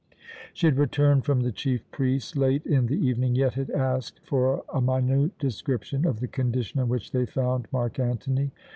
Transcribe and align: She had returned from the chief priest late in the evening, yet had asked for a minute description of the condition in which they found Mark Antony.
She 0.51 0.65
had 0.65 0.79
returned 0.79 1.25
from 1.25 1.41
the 1.41 1.51
chief 1.51 1.83
priest 1.91 2.35
late 2.35 2.65
in 2.65 2.87
the 2.87 2.95
evening, 2.97 3.35
yet 3.35 3.53
had 3.53 3.69
asked 3.69 4.19
for 4.23 4.63
a 4.73 4.81
minute 4.81 5.37
description 5.37 6.07
of 6.07 6.21
the 6.21 6.27
condition 6.27 6.79
in 6.79 6.89
which 6.89 7.11
they 7.11 7.27
found 7.27 7.67
Mark 7.71 7.99
Antony. 7.99 8.49